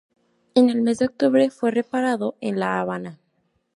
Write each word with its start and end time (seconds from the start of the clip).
En 0.55 0.71
el 0.71 0.81
mes 0.81 0.97
de 0.97 1.05
octubre 1.05 1.51
fue 1.51 1.69
reparado 1.69 2.35
en 2.41 2.59
La 2.59 2.79
Habana. 2.79 3.19